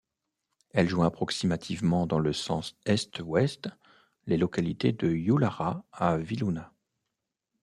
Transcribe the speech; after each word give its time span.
Elle 0.71 0.89
joint 0.89 1.05
approximativement, 1.05 2.07
dans 2.07 2.17
le 2.17 2.33
sens 2.33 2.75
est-ouest, 2.87 3.69
les 4.25 4.35
localités 4.37 4.93
de 4.93 5.11
Yulara 5.11 5.85
à 5.91 6.15
Wiluna. 6.17 6.73